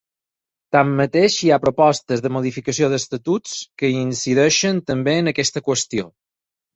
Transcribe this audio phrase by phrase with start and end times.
[0.75, 3.53] Tanmateix, hi ha propostes de modificació d’estatuts
[3.83, 6.07] que incideixen també en aquesta qüestió.